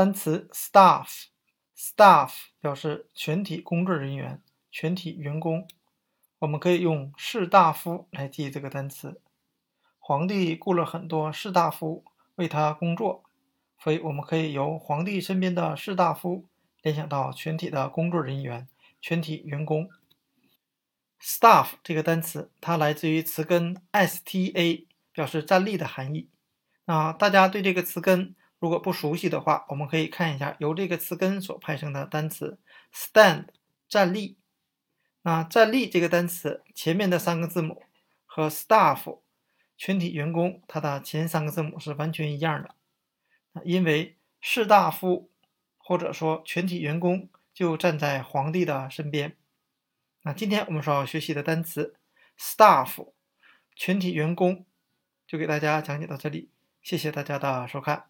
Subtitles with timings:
[0.00, 4.42] 单词 staff，staff 表示全体工作人员、
[4.72, 5.68] 全体员工。
[6.38, 9.20] 我们可以用士大夫来记这个单词。
[9.98, 12.02] 皇帝雇了很多士大夫
[12.36, 13.24] 为他工作，
[13.78, 16.46] 所以我们可以由皇帝身边的士大夫
[16.80, 18.66] 联想到全体的工作人员、
[19.02, 19.90] 全体员工。
[21.20, 26.30] staff 这个单词，它来自于词根 sta，表示站立的含义。
[26.86, 32.60] 那大家对这个词根如果不熟悉的话，我们可以看一下由这个词根所派生的单词
[32.94, 33.46] stand，
[33.88, 34.36] 站立。
[35.22, 37.82] 那站立这个单词前面的三个字母
[38.26, 39.20] 和 staff，
[39.76, 42.74] 全体员工，它的前三个字母是完全一样的。
[43.64, 45.30] 因为士大夫
[45.78, 49.36] 或者说全体员工就站在皇帝的身边。
[50.22, 51.96] 那今天我们所要学习的单词
[52.38, 53.12] staff，
[53.74, 54.66] 全体员工，
[55.26, 56.50] 就给大家讲解到这里，
[56.82, 58.04] 谢谢大家的收看。